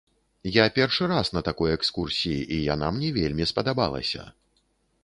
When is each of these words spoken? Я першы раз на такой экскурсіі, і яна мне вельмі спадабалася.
Я 0.53 0.63
першы 0.77 1.09
раз 1.11 1.31
на 1.35 1.43
такой 1.49 1.75
экскурсіі, 1.77 2.41
і 2.57 2.59
яна 2.73 2.91
мне 2.97 3.13
вельмі 3.21 3.49
спадабалася. 3.55 4.29